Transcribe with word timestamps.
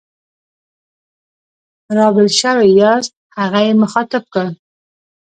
را 1.95 2.07
بېل 2.15 2.29
شوي 2.41 2.69
یاست؟ 2.81 3.11
هغه 3.39 3.59
یې 3.67 3.73
مخاطب 3.83 4.23
کړ. 4.33 4.47